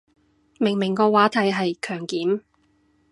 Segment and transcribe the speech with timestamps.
[0.57, 2.41] 明明個話題係強檢